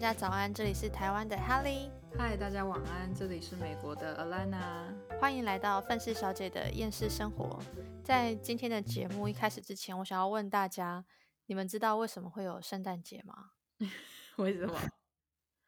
[0.00, 4.94] 家早安，这里是台湾的 Helly，嗨，大家晚安，这里是美国的 Alana。
[5.20, 7.62] 欢迎来到范氏小姐的厌世生活。
[8.02, 11.04] 在今天的节目一开始之前，我想要问大家，
[11.44, 13.50] 你们知道为什么会有圣诞节吗？
[14.38, 14.80] 为什么？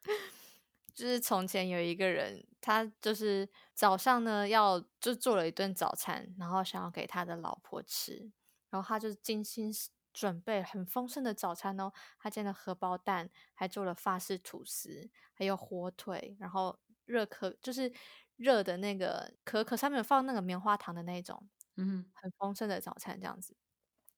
[0.95, 8.31] 就是从前有一个人，他就是早上呢要就做了一顿早餐，然后想要给他的老婆吃，
[8.71, 9.71] 然后他就精心
[10.13, 17.91] 准备很丰盛的早餐哦，他煎了荷包蛋，还做了法式吐司，还有火腿，然后热可就是
[18.37, 23.57] 热的那个可可上面有放那个棉花糖的那种，嗯，很丰盛的早餐这样子。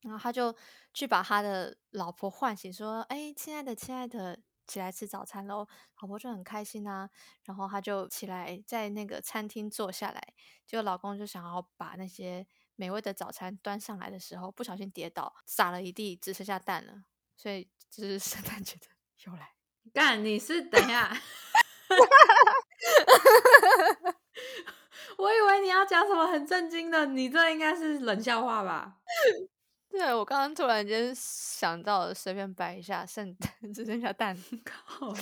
[0.01, 0.55] 然后他就
[0.93, 5.67] 去把他的老婆唤醒，说：“哎，亲爱的，亲爱的。”起来吃早餐喽，
[6.01, 7.07] 老婆就很开心啊。
[7.43, 10.33] 然后他就起来在那个餐厅坐下来，
[10.65, 17.05] 结果老公就想要把那些美味的早餐端上来的时候，不小心跌倒，撒了一地，只剩下蛋了。
[17.37, 18.87] 所以就是圣诞节的
[19.25, 19.53] 由来。
[19.93, 21.15] 干，你是等一下，
[25.17, 28.97] 我以为你要讲什么很震惊的，你这应该是冷笑话吧？
[29.89, 35.13] 对，我刚刚突然间想到，随便摆一下，圣诞只剩下蛋糕。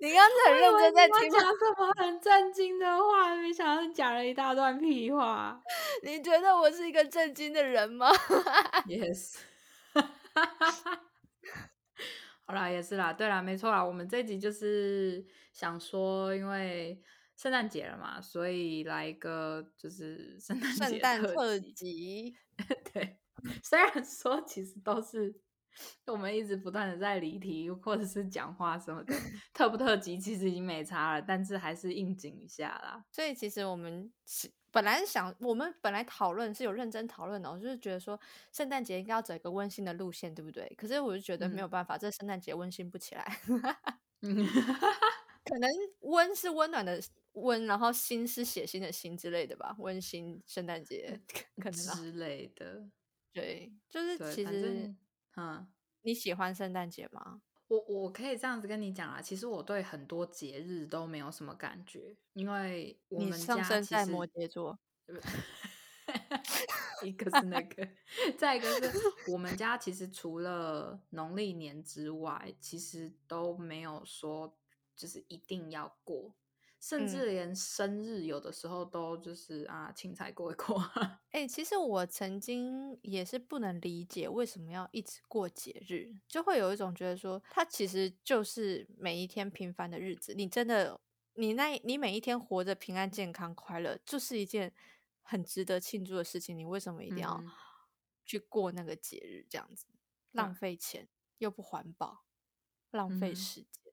[0.00, 5.60] 你刚才很认真在听讲什么很震惊的话，没想到讲了一大段屁话。
[6.02, 8.10] 你觉得我是一个震惊的人吗
[8.86, 9.36] ？Yes。
[12.44, 17.02] 好啦，也是啦，对啦，没错啦，我们这集就是想说，因为。
[17.38, 22.36] 圣诞节了嘛，所以来一个就是圣诞圣诞特辑。
[22.92, 23.16] 对，
[23.62, 25.32] 虽然说其实都是
[26.06, 29.14] 我们一直不断的在离题或者是讲话什么的，
[29.52, 33.04] 特不特辑其实已经没差了，但是还是应景一下啦。
[33.10, 34.12] 所以其实我们
[34.70, 38.18] 本来想，我们本来讨论是有认真讨论的，我就是觉得说
[38.52, 40.72] 圣诞节应该要走一个温馨的路线，对不对？
[40.76, 43.38] 可是我就觉得没有办法，这圣诞节温馨不起来。
[45.44, 45.70] 可能
[46.00, 47.02] 温是温暖的。
[47.34, 51.20] 温，然后心是血腥的心之类的吧，温馨圣诞节
[51.62, 52.84] 可能之类的，
[53.32, 54.92] 对，就是其实，
[55.38, 55.64] 嗯，
[56.02, 57.40] 你喜欢圣诞节吗？
[57.68, 64.76] 我我可以这样子跟你讲啊，其实我对很多节日都没有什么感觉，因为我们上升在摩羯座，
[67.04, 67.88] 一个是那个，
[68.36, 68.98] 再一个是
[69.30, 74.58] 我们家其实除了农历年之外，其实都没有说
[74.96, 76.34] 就是一定要过。
[76.80, 80.80] 甚至连生日有的时候都就是啊，青菜过一过。
[81.30, 90.34] 哎，其实我曾经也是不能理解为什么要一直过节日，就会有一种觉得说，它其实就是每一天平凡的日子。
[90.34, 91.00] 你真的，
[91.34, 94.72] 你那，你每一天活着平安、健康、快乐，就是一件
[95.22, 96.56] 很值得庆祝的事情。
[96.56, 97.42] 你为什么一定要
[98.24, 99.44] 去过那个节日？
[99.50, 99.86] 这样子
[100.30, 101.08] 浪费钱
[101.38, 102.24] 又不环保，
[102.92, 103.87] 浪费时间。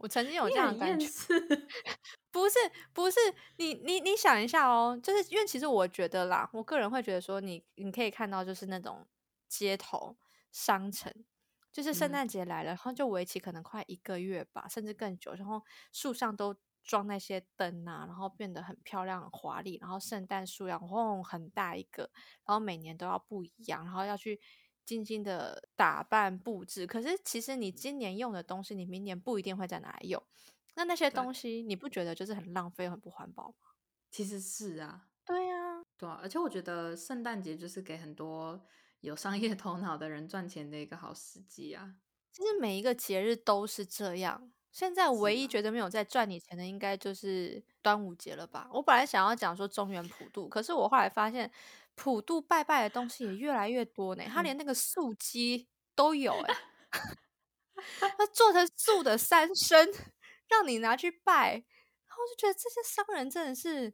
[0.00, 1.06] 我曾经有这样的感觉，
[2.32, 2.56] 不是
[2.94, 3.18] 不是，
[3.56, 9.06] 你你你想一下哦，就是因为其实我觉得啦，我个人会觉得说，你你可以看到就是那种
[9.46, 10.16] 街头
[10.50, 11.12] 商城，
[11.70, 15.62] 就是圣诞节来了，然后就为期可能快一个月吧，甚至更久，然后
[15.92, 22.10] 树上都装那些灯啊，然后变得很漂亮很华丽，然后圣诞树然后很大一个，
[22.46, 24.40] 然后每年都要不一样，然后要去。
[24.84, 30.22] 精心的打扮布置，可是其实你今年用的东西，你明年不一定会在哪里用。
[30.74, 33.54] 那那些东西，你不觉得就是很浪费、很不环保吗？
[34.10, 36.18] 其实是啊，对呀，对啊。
[36.22, 38.64] 而且我觉得圣诞节就是给很多
[39.00, 41.96] 有商业头脑的人赚钱的一个好时机啊。
[42.32, 44.52] 其实每一个节日都是这样。
[44.72, 48.68] 现在唯一觉得没有在赚你钱的，应该就是端午节了吧？
[48.72, 51.50] 我本来想要讲说中原普渡，可是我后来发现。
[51.96, 56.54] 普渡拜拜的东西也越来越多呢，他连那个素鸡都有哎，
[58.16, 59.94] 他做成素的三牲，
[60.48, 63.92] 让你拿去拜，然后就觉得这些商人真的是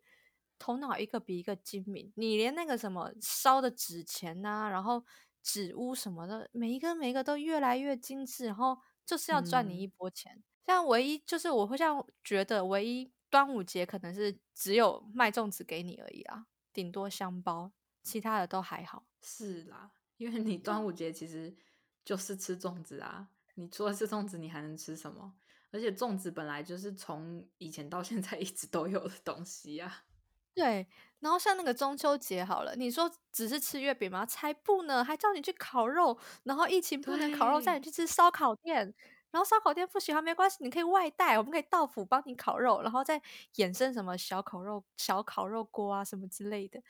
[0.56, 2.12] 头脑一个比一个精明。
[2.14, 5.04] 你连那个什么烧的纸钱呐，然后
[5.42, 10.44] 纸屋什么的，每一个每一个都越来越精致，然后就是要赚你一波钱。
[10.66, 17.72] 像唯一就是我会像觉得唯一端午节可能是只有卖粽子给你而已啊，顶多香包。
[18.02, 21.52] 其他的都还好，是啦，因为你端午节其实
[22.04, 23.26] 就是吃粽子啊，
[23.56, 25.34] 你除了吃粽子，你还能吃什么？
[25.72, 30.04] 而且粽子本来就是从以前到现在一直都有的东西啊。
[30.54, 30.86] 对，
[31.18, 34.24] 然后像那个中秋节好了，你说只是吃月饼吗？
[34.24, 38.94] 才不呢，还叫你去烤肉，然后疫情不能烤肉，叫你去吃烧烤店，
[39.30, 43.20] 然后烧烤店不喜欢没关系，你可以外带，我们可以到府帮你烤肉，然后再
[43.56, 46.82] 衍生什么小烤肉、小烤肉锅啊什么之类的。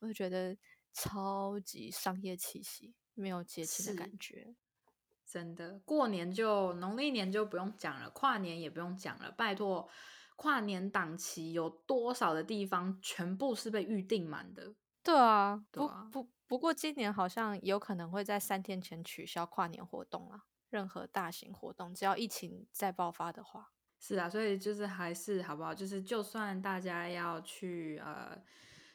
[0.00, 0.56] 我就觉得
[0.92, 4.54] 超级商业气息，没有节气的感觉。
[5.24, 9.30] 真的，过年就农历年就不用讲了，跨年也不用讲了。
[9.30, 9.88] 拜托，
[10.36, 14.74] 跨年档期有多少的地方全部是被预定满的？
[15.02, 23.70] 对啊，不对啊不不过今年好像有可能会在三天前取消跨年活动啊，任何大型活动，只要疫情再爆发的话。
[23.98, 25.74] 是啊，所以就是还是好不好？
[25.74, 28.42] 就是就算大家要去呃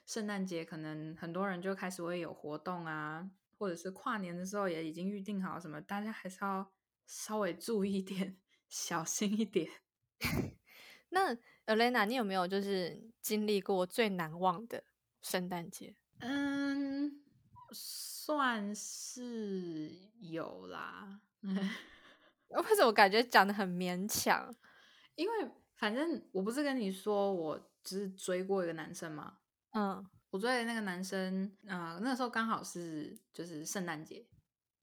[0.08, 3.30] 圣诞节，可能很多人就开始会有活动啊，
[3.60, 6.74] 或者是跨年的时候也已经预定好什么，大家还是要
[7.06, 8.38] 稍微注意一点，
[8.68, 9.70] 小心一点。
[11.10, 11.38] 那
[11.68, 14.84] Elena，你有没有就是经历过最难忘的
[15.22, 15.96] 圣诞节？
[16.20, 17.24] 嗯，
[17.72, 21.22] 算是有啦。
[21.42, 24.54] 为什么感觉讲的很勉强？
[25.16, 25.34] 因为
[25.76, 29.38] 反正我不是跟你说我只是追过一个男生吗？
[29.72, 34.28] 嗯我追的那个男生，呃，那时候刚好是就是圣诞节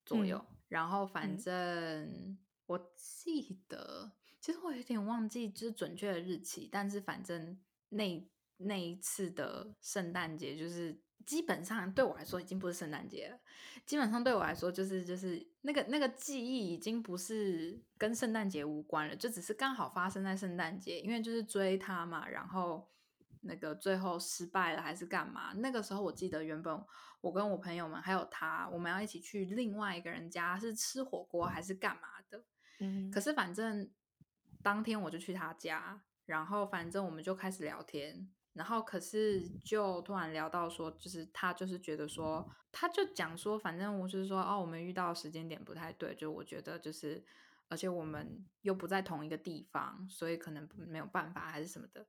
[0.07, 4.11] 左右，然后反嗯正我记得，
[4.41, 7.61] 其实我有点忘记就是准确的日期，但是反正
[7.91, 13.39] 那那一次的圣诞节就是基本上对我来说已经不是圣诞节了，
[13.87, 22.91] 基本上对我来说就是就是那个那个记忆已经不是跟圣诞节无关了，就只是刚好发生在圣诞节，因为就是追他嘛，然后
[23.41, 25.53] 那个最后失败了还是干嘛？
[25.55, 26.85] 那个时候我记得原本
[27.21, 32.45] 我跟我朋友们还有他，我们要一起去另外一个人家是吃火锅还是干嘛的，
[32.81, 33.91] 嗯，可是反正
[34.63, 47.25] 当天我就去他家，然后反正我们就开始聊天，然后可是就突然聊到说，就是他就是觉得说，他就讲说，反正我就是说，哦，我们遇到的时间点不太对，就我觉得就是，
[47.69, 52.07] 而且我们又不在同一个地方，所以可能没有办法还是什么的。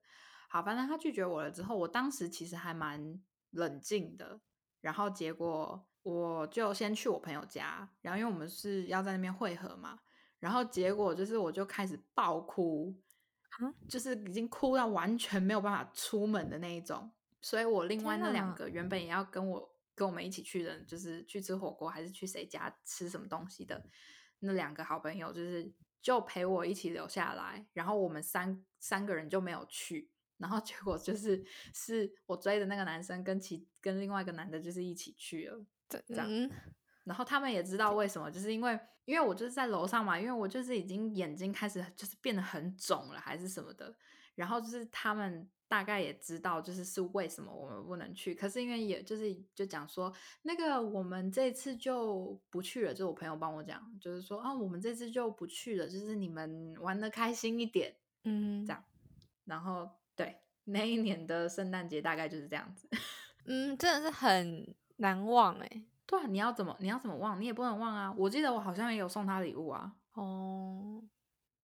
[0.48, 3.20] 好，反正他拒绝我了之后，我当时其实还蛮
[3.50, 4.40] 冷静的，
[4.80, 9.98] 然后结果我就先去我朋友家，然后因为我们是要在那边会合嘛，
[10.38, 12.94] 然后结果就是我就开始爆哭，
[13.58, 17.10] 啊就是已经哭到完全没有办法出门的那一种。
[17.40, 23.88] 所以我另外那两个原本也要跟我跟我们一起去的，就是去吃火锅还是去谁家吃什么东西的
[24.40, 25.72] 那两个好朋友，就是
[26.02, 30.10] 就陪我一起留下来，然后我们三三个人就没有去。
[30.38, 31.42] 然后结果就是，
[31.72, 35.64] 是我追的那个男生跟其跟另外一个男的，就是一起去了。
[35.88, 36.50] 这这样嗯
[37.06, 43.96] 然后他们也知道为什么，就是因为因为我就是在楼上嘛，因为我就是已经眼睛开始就是变得很肿了，还是什么的。
[44.34, 48.34] 然后就是他们大概也知道，就是是为什么我们不能去。
[48.34, 50.12] 可是因为也就是就讲说，
[50.42, 57.96] 那个我们这次就不去了，就我朋友帮我讲，就是说啊，我们这次就不去了，就是你们玩的开心一点。
[58.24, 58.84] 嗯这样
[59.44, 62.88] 然后对那一年的圣诞节大概就是这样子。
[63.46, 65.84] 嗯，真的是很难忘哎。
[66.08, 67.40] 对啊，你要怎么你要怎么忘？
[67.40, 68.14] 你也不能忘啊！
[68.16, 69.96] 我记得我好像也有送他礼物啊。
[70.14, 71.02] 哦，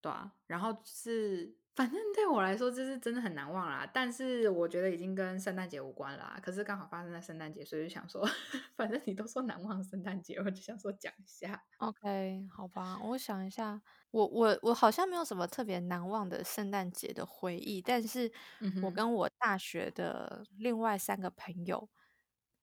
[0.02, 3.88] 对啊，然后就是，反正对我来说，这是真的很难忘啦。
[3.92, 6.38] 但是我觉得已经跟圣诞节无关啦。
[6.42, 8.22] 可是刚好发生在圣诞节，所以就想说，
[8.76, 11.64] 反正你都说难忘圣诞节，我就想说讲一下。
[11.80, 18.30] OK，好吧，我想一下，我我我好像没有什么特别难忘的圣诞节的回忆，但是
[18.78, 21.88] 我跟我大学的另外三个朋友，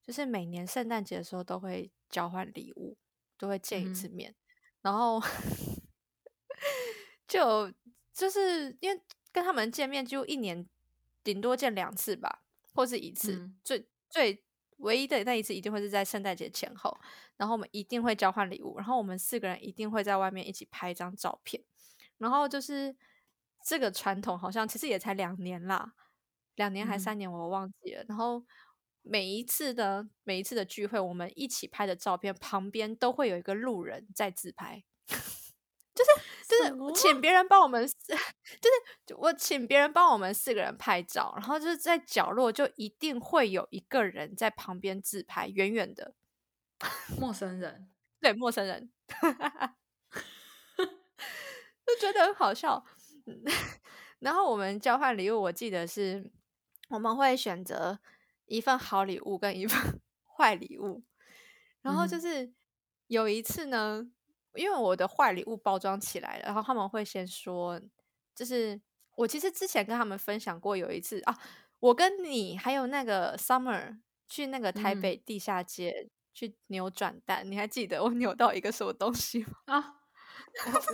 [0.10, 2.98] 就是每年圣诞节的时候都会交换礼物，
[3.38, 4.34] 都会见一次面，
[4.82, 5.22] 然后
[7.28, 7.72] 就
[8.12, 9.00] 就是因为
[9.32, 10.68] 跟他们见面，就一年
[11.24, 12.42] 顶多见两次吧，
[12.74, 13.60] 或是一次，嗯。
[13.64, 14.44] 最最
[14.78, 16.98] 唯一的那一次一定会是在圣诞节前后，
[17.38, 21.64] 然后我们一定会交换礼物，然后我们四个人一定会在外面一起拍一张照片，
[22.18, 22.98] 然后就是
[23.64, 25.94] 这个传统好像其实也才两年啦，
[26.56, 27.00] 两年还嗯。
[27.00, 28.44] 三年我忘记了，然后。
[29.02, 36.12] 每一次的每一次的聚会，我们一起拍的照片旁边都会有一个路人在自拍， 就是
[36.48, 38.16] 就是请别人帮我们， 就
[39.08, 46.14] 是我请别人帮我们四个人拍照，然后就是在角落就一定会有一个人在旁边自拍，远远的，
[47.20, 47.90] 陌生人，
[48.20, 48.92] 对陌生人，
[51.86, 52.86] 就觉得很好笑。
[53.26, 53.44] 嗯
[54.20, 56.30] 然后我们交换礼物，我记得是
[56.90, 57.98] 我们会选择
[58.50, 60.02] 一份好礼物跟一份
[60.38, 61.04] 坏礼物，
[61.82, 62.22] 然后就嗯。
[62.22, 62.54] 是
[63.08, 64.10] 有一次呢，
[64.56, 67.80] 因为我的坏礼物包装起来了，然后他们会先说，
[68.36, 68.80] 就是
[69.16, 71.38] 我其实之前跟他们分享过，有一次啊，
[71.80, 75.02] 我跟你还有那个 Summer 去那个台嗯。
[75.02, 79.54] 北地下街去扭转蛋，你还记得我扭到一个什么东西吗？
[79.68, 79.99] 啊，哦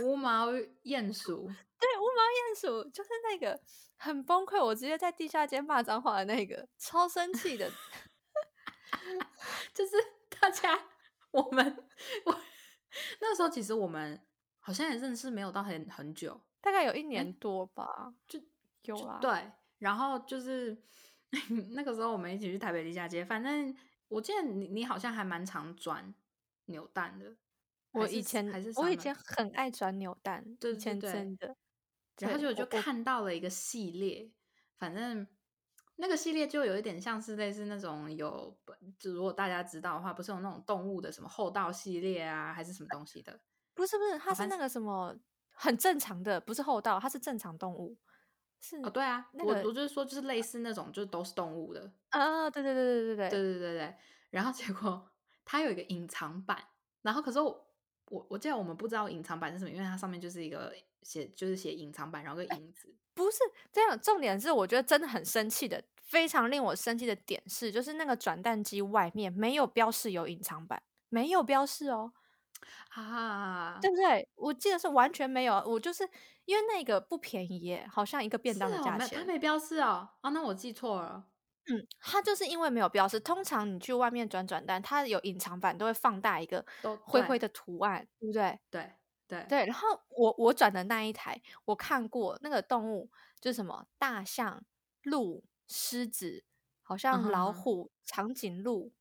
[0.01, 0.51] 无毛
[0.83, 1.47] 鼹鼠，
[1.79, 3.59] 对，无毛鼹鼠就是那个
[3.97, 7.71] 很崩溃，我直接在地下街骂脏话的那个，超生气的。
[9.73, 9.95] 就是
[10.39, 10.87] 大家
[11.31, 11.77] 我们
[12.25, 12.39] 我
[13.19, 14.19] 那时候其实我们
[14.59, 18.39] 好像也认识没有到很很久，大概有一年多吧，就
[18.83, 19.19] 有啊。
[19.21, 20.77] 对，然后就是
[21.73, 23.75] 那个时候我们一起去台北地下街，反正
[24.07, 26.13] 我记得你你好像还蛮常转
[26.65, 27.35] 扭蛋的。
[27.95, 31.55] 我以前还是我以前很爱转扭蛋，以前真的。
[32.19, 34.31] 然后就我就看到了一个系列，
[34.77, 35.27] 反正
[35.97, 38.57] 那个系列就有一点像是类似那种有，
[38.97, 43.39] 就如果大家知道的话，不是有那种动物的什么厚道系列啊，还是什么东西的？
[43.73, 45.13] 不是不是，它是那个什么
[45.49, 47.97] 很正常的，不是厚道，它是正常动物。
[48.61, 51.91] 是哦，对啊，我我就是说，就是类似那种，就是都是动物的。
[52.09, 53.95] 啊，对对对对对对对对对对。
[54.29, 55.11] 然后结果
[55.43, 56.63] 它有一个隐藏版，
[57.01, 57.64] 然后可是我
[58.09, 60.73] 我我记得我们不知道隐藏版是什么，因为它上面就是一个。
[61.05, 63.37] 写就是写隐藏版，然后个影子，不是
[63.71, 63.99] 这样。
[64.01, 72.11] 重点是，我觉得真的很生气的，非常令我生气的点是，就是那个转蛋机外面没有标示有隐藏版，没有标示哦，
[72.89, 74.27] 啊，对不对？
[74.33, 76.09] 我记得是完全没有，我就是
[76.45, 81.23] 因为那个不便宜耶，好像一个便当的价钱，他没标示哦，啊，那我记错了，
[81.67, 86.65] 嗯，它就是因为没有标识，通常你去外面转转单，它有隐藏版都会放大一个
[87.03, 88.59] 灰灰的图案，对不对？
[88.69, 88.91] 对。
[89.27, 93.09] 对对，然后我我转的那一台，我看过那个动物，
[93.41, 94.63] 就是什么大象、
[95.01, 96.43] 鹿、狮子，
[96.83, 98.93] 好像老虎、长颈鹿，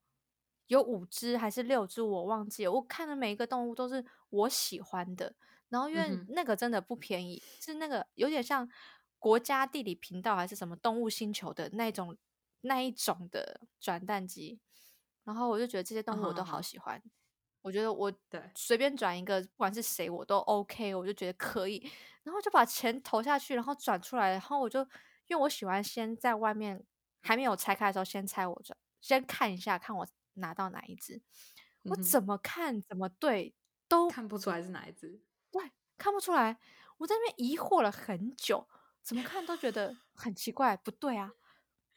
[0.67, 2.73] 有五只还是六只，我忘记了。
[2.73, 5.35] 我看的每一个动物都是我喜欢的，
[5.69, 8.67] 然后因为那个真的不便宜，是那个有点像
[9.19, 12.17] 国家地理频道还是什么动物星球的那种
[12.65, 14.61] 那一种的转蛋机，
[15.25, 17.03] 然后我就觉得这些动物我都好喜欢。
[17.63, 18.13] 我觉得我
[18.55, 21.91] 随便转一个，不管是谁我都 OK，我就觉得可以，
[22.23, 24.81] 然后就把钱投下去，然后转出来，然后我就
[25.29, 26.85] 因为我喜欢先在外面
[27.23, 31.23] 还没有拆开的时候先猜我转，先看一下看我拿到哪一只，
[31.85, 33.55] 我怎么看怎么对
[33.89, 36.59] 都看不出来是哪一只，对，看不出来，
[36.99, 38.69] 我在那边疑惑了很久，
[39.03, 41.33] 怎么看都觉得很奇怪，不对啊，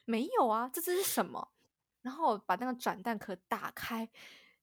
[0.08, 1.50] 没有啊，这只是什么？
[2.00, 4.08] 然后把那个转蛋壳打开。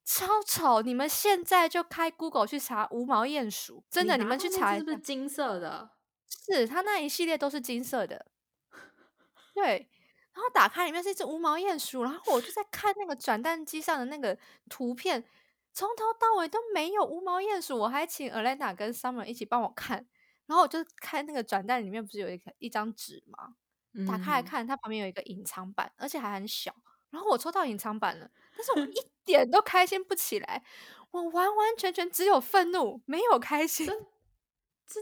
[0.03, 0.83] 超丑！
[0.83, 5.89] 你们现在就开 Google 去查无毛鼹鼠，真的，你们去查是不是金色的？
[6.27, 8.27] 是，它那一系列都是金色的。
[9.55, 9.89] 对，
[10.33, 14.37] 然后打开里面是一只无毛鼹鼠，然后我就在看那个转蛋机上的那个
[14.69, 15.23] 图片，
[15.73, 17.75] 从头到尾都没有无毛鼹鼠。
[17.79, 20.05] 我还请 Alena 跟 Summer 一起帮我看，
[20.45, 23.55] 然后我就看那个转蛋里面不是有一个一张纸吗？
[24.07, 26.73] 打开来看，它旁边有一个隐藏版，而且还很小。
[27.11, 30.63] 然后我抽到隐藏版了，但是我一 点都开心不起来，
[31.11, 33.87] 我完完全全只有愤怒，没有开心。
[34.85, 34.99] 这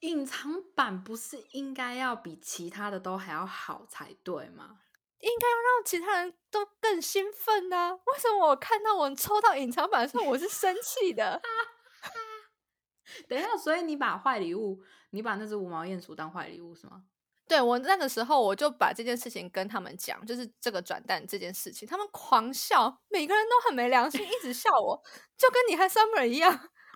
[0.00, 4.80] 隐藏版不是应该要比其他的都还要好才对吗？
[5.18, 7.92] 应该要让其他人都更兴奋呢？
[8.06, 11.42] 为什么我看到我抽到隐藏版的时候，我是生气的？
[13.28, 17.04] 等一下，所以你把坏礼物，你把那只五毛鼹鼠当坏礼物是吗？
[17.50, 25.02] 对我那个时候，我就把这件事情跟他们讲，就是这个转蛋这件事情，他们狂笑，每个人都很没良心，一直笑我，
[25.36, 26.52] 就跟你和 Summer 一样，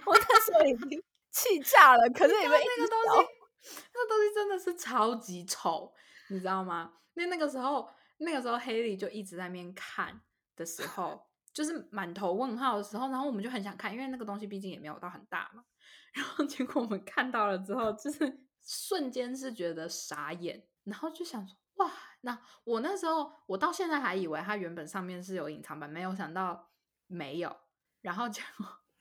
[0.06, 2.08] 我那时候已经气炸了。
[2.10, 3.28] 可是你们那个东西，
[3.92, 5.92] 那东西真的是超级丑，
[6.28, 6.92] 你知道吗？
[7.14, 10.20] 那那个时候，那个时候黑莉就一直在那边看
[10.54, 11.20] 的时候，
[11.52, 15.64] 就是满头问号的时候，然后我们就很想看，因为那个东西毕竟也没有到很大嘛。
[16.14, 18.43] 然后结果我们看到了之后，就是。
[18.64, 21.90] 瞬间是觉得傻眼，然后就想说哇，
[22.22, 26.70] 那我那时候我到现在还以为它原本上面是有隐藏版，没有想到
[27.06, 27.54] 没有，
[28.00, 28.42] 然后就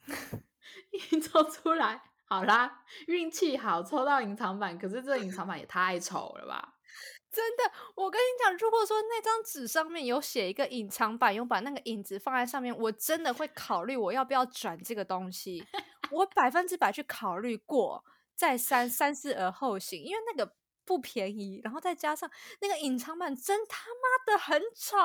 [0.92, 6.76] 一抽出来，好啦，运气好抽到隐藏版，可是这隐藏版也太丑了吧！
[7.32, 7.64] 真的，
[7.96, 15.66] 我跟你讲，如果说那张纸上面有写一个隐藏版，有把那个影子放在上面，我真的会考虑我要不要转这个东西，
[16.12, 18.04] 我百分之百去考虑过。
[18.36, 24.98] 再三三思而后行，因为那个不便宜，然后再加上那个隐藏版真他妈的很丑，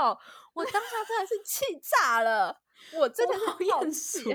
[0.55, 2.63] 我当下真的是气炸了，
[2.95, 4.31] 我真的好厌 鼠，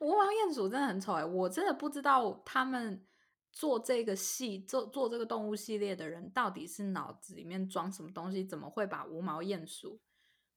[0.00, 3.06] 无毛鼹鼠真的很丑哎，我真的不知道他们
[3.50, 10.00] 做这个系做做这个动物系列的人到底是脑子里面装什么东西，怎么会把无毛鼹鼠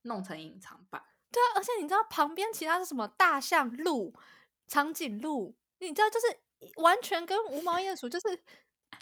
[0.04, 1.04] 弄成隐藏版？
[1.32, 4.14] 对啊，而且你知道旁边其他是什么大象、鹿、
[4.68, 6.45] 长颈鹿，你知道就是。
[6.78, 8.44] 完全跟无毛鼹鼠就是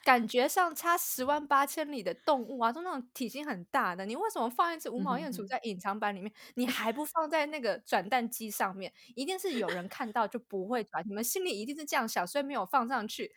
[0.04, 4.06] 感觉上差十万八千里的动物啊，都那种体型很大的。
[4.06, 6.32] 你为什么放一只无毛鼹鼠在隐藏版里面？
[6.56, 8.94] 你还不放在那个转蛋机上面？
[9.16, 13.34] 一定是有人看到就不会转，你们心里一定是这样想，所以没有放上去。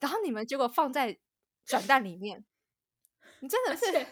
[0.00, 1.18] 然后你们结果放在
[1.64, 2.44] 转蛋里面，
[3.40, 4.06] 你真的是。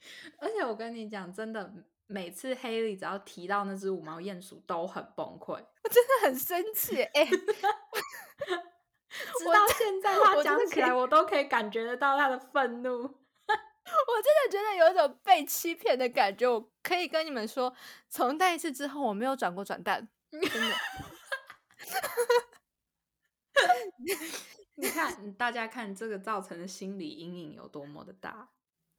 [0.40, 1.70] 而且我跟你讲，真的
[2.10, 5.52] 每次黑莉只要提到那只五毛鼹鼠，都很崩溃。
[5.52, 7.36] 我 真的很生气，哎，直
[9.46, 13.02] 到现在他讲起来，我都可以感觉得到他的愤怒。
[13.06, 16.48] 我真的觉得有一种被欺骗的感觉。
[16.48, 17.72] 我可以跟你们说，
[18.08, 20.48] 从那一次之后，我没有转过转蛋， 真的。
[24.76, 28.48] 你看，大家看这个造成的心理阴影有多么的大。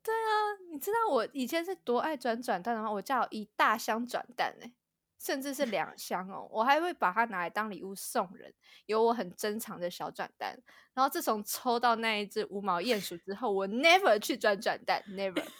[0.03, 2.89] 对啊，你知道我以前是多爱转转蛋的吗？
[2.89, 4.71] 我家有一大箱转蛋呢，
[5.19, 6.47] 甚至是两箱哦。
[6.49, 8.53] 我还会把它拿来当礼物送人，
[8.85, 10.57] 有我很珍藏的小转蛋。
[10.93, 15.43] 然后自从抽到那一只无毛鼹鼠之后，我 never 去转转蛋，never。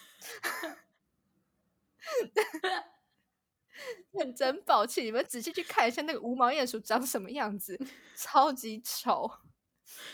[4.12, 7.78] 认真抱歉，你们仔细去看一下那个无毛鼹鼠长什么样子，
[8.16, 9.30] 超级丑，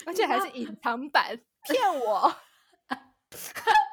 [0.05, 2.35] 而且还是隐藏版，骗我。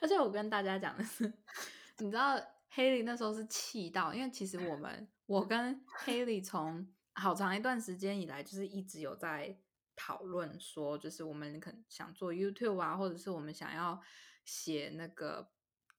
[0.00, 1.32] 而且我跟大家讲的是，
[1.98, 9.58] 你知道黑莉那时候是气到，因为其实我们我跟黑莉从好长一段时间以来，就是一直有在
[9.94, 14.00] 讨论说，就是我们可能想做 YouTube 啊，或者是我们想要
[14.44, 15.50] 写那个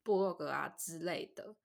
[0.01, 1.55] 部落格啊之类的。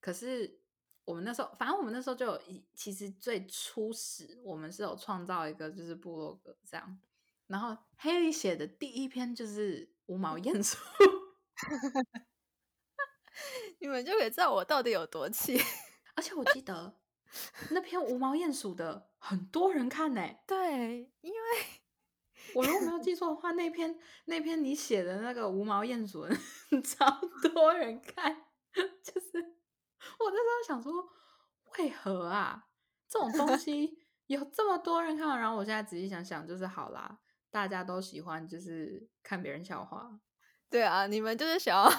[0.00, 0.60] 可是
[1.04, 7.00] 我们那时候，反正我们那时候就有一，其实最初始我们是有创造一个就是部落格这样。
[7.46, 10.76] 然后黑莉写的第一篇就是无毛鼹鼠。
[13.80, 15.60] 你们就可以知道我到底有多气，
[16.16, 16.98] 而且我记得
[17.70, 20.22] 那篇无毛鼹鼠的很多人看呢。
[20.46, 21.38] 对，因为
[22.54, 26.26] 我如果没有记错的话，那篇那篇你写的那个无毛鼹鼠
[26.82, 27.20] 超
[27.52, 29.38] 多人看，就是
[30.18, 31.08] 我那时候想说，
[31.78, 32.66] 为何啊？
[33.08, 40.20] 这种东西有这么多人看，然后我现在仔细想想，就是好啦，大家都喜欢就是看别人笑话。
[40.70, 41.90] 对啊，你们就是想要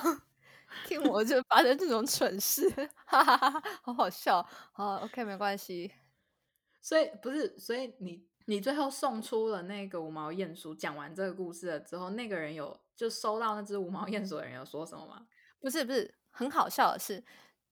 [0.87, 2.69] 听我就发生这种蠢事，
[3.05, 4.45] 哈哈哈，好好笑。
[4.71, 5.91] 好，OK，没关系。
[6.81, 15.25] 所以不是，所以你你最后送出了那个五毛鼹鼠，讲完这个故事了之后，那个人有就收到那只五毛鼹鼠的人有说什么吗？
[15.59, 17.23] 不是，不是，很好笑的是。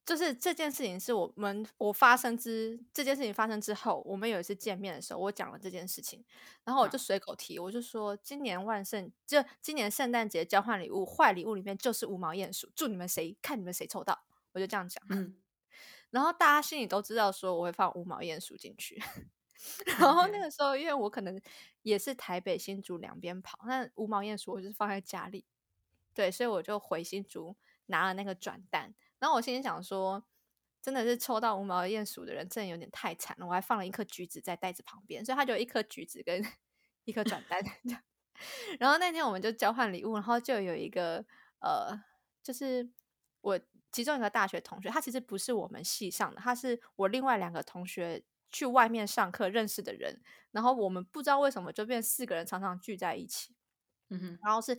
[0.07, 6.23] 就是这件事情是我们我发生之这件事情发生之后，我们有一次见面的时候，我讲了这件事情，
[6.63, 14.17] 然后我就随口提，我就说今年万圣就今年圣诞节交换礼物，坏礼物里面就是五毛鼹鼠，祝你们谁看你们谁抽到，
[14.53, 15.03] 我就这样讲。
[15.09, 15.35] 嗯，
[16.09, 19.03] 然后大家心里都知道说我会放五毛鼹鼠进去，
[19.99, 21.37] 然后那个时候因为我可能
[21.81, 25.43] 也是台北新竹两边跑，那五毛鼹鼠我就是放在家里，
[26.13, 28.95] 对，所以我就回新竹拿了那个转单。
[29.19, 30.23] 然后我心里想说，
[30.81, 33.45] 真的是抽到无毛鼹鼠的人，真的有点太惨了。
[33.47, 36.41] 我还放了一颗橘子在袋子旁边，所以他就一颗橘子跟
[37.05, 37.61] 一颗转蛋。
[38.79, 41.25] 然后那天我们就交换礼物，然后就有一个
[41.59, 41.99] 呃，
[42.43, 42.89] 就是
[43.41, 43.59] 我
[43.91, 50.21] 其中一个大学同学，他其实不是我们系上的，他是我另外两个同学去外面上课认识的人。
[50.51, 53.55] 然后我们不知道为什么就变四个人常常聚在一起。
[54.09, 54.77] 嗯哼，然后是。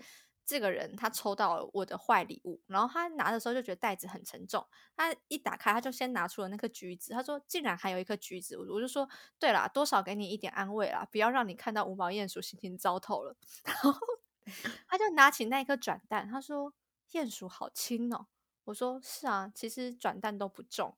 [0.49, 4.67] 这个人他抽到了我的坏礼物，然后他拿的时候就觉得袋子很沉重。
[4.97, 7.13] 他一打开，他就先拿出了那颗橘子。
[7.13, 9.07] 他说：“竟然还有一颗橘子！”我我就说
[9.39, 13.37] ：“对啦，多少给你一点安慰啦，不要让你看到五毛鼹鼠心情糟透了。
[13.63, 13.93] ”然后
[14.89, 16.73] 他就拿起那一颗转蛋，他说
[17.13, 18.29] ：“鼹鼠好轻哦。”
[18.65, 20.97] 我说：“是啊，其实转蛋都不重。”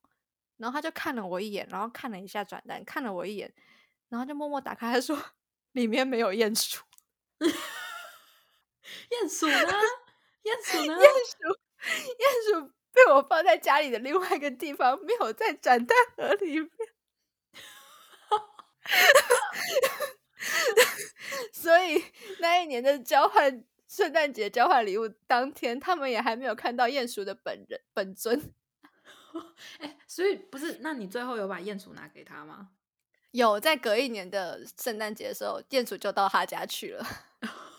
[0.59, 3.53] 然后他就看了我一眼，然后看了一下转蛋，看了我一眼，
[4.09, 5.21] 然后就默默打开，他说
[5.73, 6.85] ：“里面没有鼹鼠。”
[9.11, 9.73] 鼹鼠呢？
[10.43, 10.97] 鼹鼠呢？
[10.97, 11.37] 鼹鼠，
[11.83, 16.69] 鼹鼠被我放在家里的另外一个地方，没有在展蛋盒里面。
[21.53, 22.03] 所以
[22.41, 28.53] 那一年的交换圣诞节交换礼物当天，他们也还没有看到鼹鼠的本人本尊。
[29.79, 30.79] 哎，所以不是？
[30.81, 32.71] 那你最后有把鼹鼠拿给他吗？
[33.31, 37.07] 有，在隔一年的圣诞节的时候，鼹鼠就到他家去了。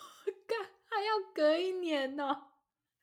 [1.02, 2.44] 还要隔一年呢，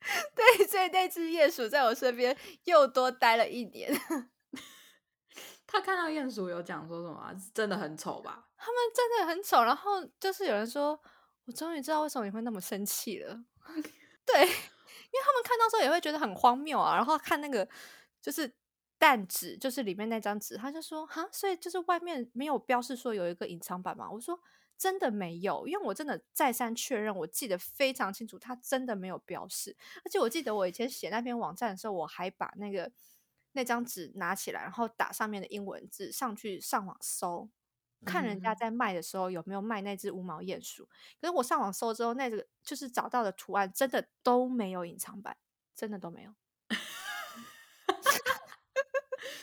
[0.34, 2.34] 对，所以那只鼹鼠在我身边
[2.64, 3.92] 又多待了一年。
[5.66, 7.30] 他看到鼹鼠有讲说什么？
[7.52, 8.48] 真的很丑吧？
[8.56, 9.62] 他们真的很丑。
[9.62, 10.98] 然后就是有人说，
[11.44, 13.34] 我终于知道为什么你会那么生气了。
[14.24, 16.96] 对，因为他们看到时候也会觉得很荒谬啊。
[16.96, 17.68] 然后看那个
[18.22, 18.50] 就是
[18.98, 24.10] 蛋纸，就是里面那张纸，他就说哈，所以就是外面没有标示说有一个隐藏版嘛。
[24.10, 24.40] 我说。
[24.80, 29.76] 真的没有，因为我真的再三确认，我记得非常清楚，他真的没有标示。
[30.02, 32.90] 而且我记得我以前写那篇网站的时候，我还把那个
[33.52, 37.50] 那张纸拿起来，然后打上面的英文字上去上网搜，
[38.06, 40.88] 看人家在卖的时候有没有卖那只无毛鼹鼠。
[41.20, 45.36] 可是我上网搜之后，那个就是找到的图案真的都没有隐藏版，
[45.74, 46.34] 真的都没有。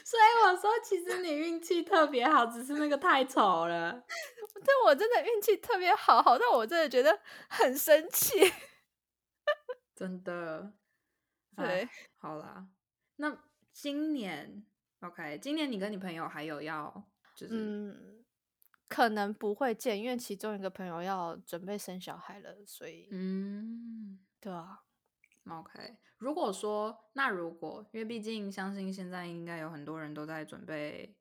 [0.03, 4.03] 所以我说，其实你运气特别好，只是那个太丑了。
[4.65, 8.39] 但我真的运气特别好，好到我真的觉得很生气。
[9.95, 10.73] 真的，
[11.55, 12.67] 对哎，好啦，
[13.17, 13.37] 那
[13.71, 14.65] 今年
[15.01, 17.03] OK，今年你跟你朋友还有要
[17.35, 18.25] 就是嗯，
[18.87, 24.79] 可能不会见，因为其中一个朋友要准备生小孩了，所以嗯对啊，
[25.49, 25.97] OK。
[26.17, 31.15] 如果说那如果，因为毕竟相信现在应该有很多人都在准备，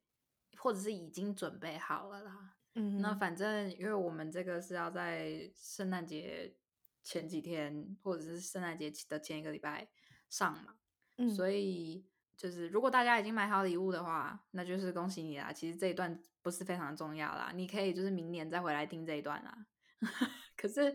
[0.57, 2.55] 或者是已经准备好了啦。
[2.75, 6.55] 嗯，那反正因为我们这个是要在圣诞节
[7.03, 9.89] 前几天，或者是圣诞节的前一个礼拜
[10.29, 10.77] 上嘛，
[11.19, 15.53] 嗯所以就是如果大家已经买好礼物的话，那就是恭喜你啦。
[15.53, 19.67] 其实这一段不是非常重要啦，你可以就是明年再回来听这一段啦。
[20.57, 20.95] 可是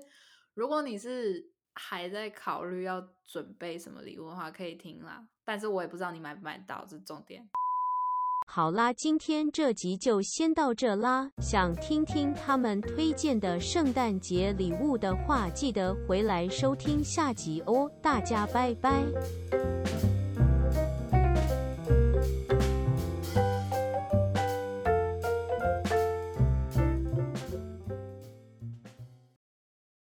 [0.53, 1.51] 如果你是
[1.83, 5.25] 还在考虑要准备什么礼物的话，可以听啦。
[5.43, 7.43] 但是我也不知道你买不买到，这是重点。
[8.47, 11.31] 好啦，今天这集就先到这啦。
[11.39, 17.89] 想听听他们推荐的圣诞节礼物的话，记得回来收听下集哦。
[18.01, 19.80] 大家拜拜。